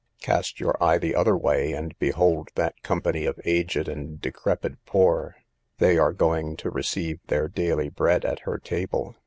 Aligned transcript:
Cast 0.19 0.59
your 0.59 0.75
eye 0.83 0.97
the 0.97 1.13
other 1.13 1.37
way, 1.37 1.73
and 1.73 1.95
behold 1.99 2.49
that 2.55 2.81
company 2.81 3.25
of 3.27 3.39
aged 3.45 3.87
and 3.87 4.19
decrepid 4.19 4.83
poor; 4.83 5.35
they 5.77 5.95
are 5.95 6.11
going 6.11 6.57
to 6.57 6.71
receive 6.71 7.19
their 7.27 7.47
daily 7.47 7.87
bread 7.89 8.25
at 8.25 8.39
her 8.39 8.57
table. 8.57 9.15